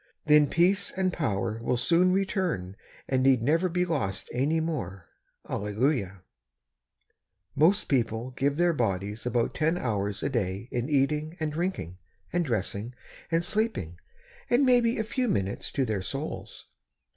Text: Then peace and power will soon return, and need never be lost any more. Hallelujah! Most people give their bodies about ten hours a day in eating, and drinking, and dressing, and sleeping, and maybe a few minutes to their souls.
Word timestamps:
Then 0.25 0.49
peace 0.49 0.89
and 0.89 1.13
power 1.13 1.59
will 1.63 1.77
soon 1.77 2.11
return, 2.11 2.75
and 3.07 3.21
need 3.21 3.43
never 3.43 3.69
be 3.69 3.85
lost 3.85 4.31
any 4.33 4.59
more. 4.59 5.07
Hallelujah! 5.47 6.23
Most 7.53 7.87
people 7.87 8.31
give 8.31 8.57
their 8.57 8.73
bodies 8.73 9.27
about 9.27 9.53
ten 9.53 9.77
hours 9.77 10.23
a 10.23 10.29
day 10.29 10.67
in 10.71 10.89
eating, 10.89 11.37
and 11.39 11.51
drinking, 11.53 11.99
and 12.33 12.43
dressing, 12.43 12.95
and 13.29 13.45
sleeping, 13.45 13.99
and 14.49 14.65
maybe 14.65 14.97
a 14.97 15.03
few 15.03 15.27
minutes 15.27 15.71
to 15.73 15.85
their 15.85 16.01
souls. 16.01 16.65